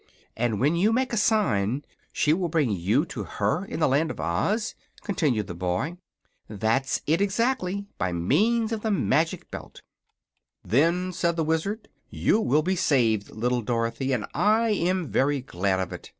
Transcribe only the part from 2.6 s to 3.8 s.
you to her in